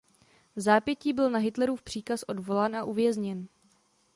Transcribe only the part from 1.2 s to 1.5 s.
na